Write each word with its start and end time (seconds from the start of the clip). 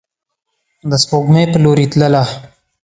د 0.89 0.91
سپوږمۍ 1.03 1.45
په 1.51 1.57
لوري 1.63 1.85
تلله 1.91 2.23